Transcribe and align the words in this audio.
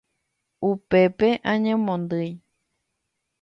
upépe 0.69 1.29
añemondýi 1.53 2.31